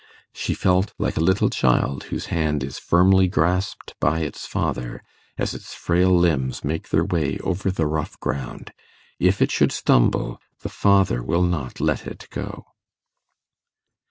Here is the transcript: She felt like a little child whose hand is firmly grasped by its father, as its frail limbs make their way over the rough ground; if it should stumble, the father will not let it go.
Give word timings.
She 0.33 0.55
felt 0.55 0.95
like 0.97 1.15
a 1.15 1.19
little 1.21 1.51
child 1.51 2.05
whose 2.05 2.25
hand 2.33 2.63
is 2.63 2.79
firmly 2.79 3.27
grasped 3.27 3.93
by 3.99 4.21
its 4.21 4.47
father, 4.47 5.03
as 5.37 5.53
its 5.53 5.75
frail 5.75 6.09
limbs 6.09 6.63
make 6.63 6.89
their 6.89 7.05
way 7.05 7.37
over 7.43 7.69
the 7.69 7.85
rough 7.85 8.19
ground; 8.19 8.73
if 9.19 9.43
it 9.43 9.51
should 9.51 9.71
stumble, 9.71 10.41
the 10.61 10.69
father 10.69 11.21
will 11.21 11.43
not 11.43 11.79
let 11.79 12.07
it 12.07 12.25
go. 12.31 12.65